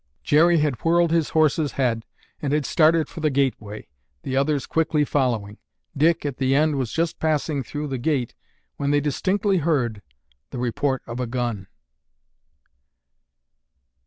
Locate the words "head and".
1.73-2.53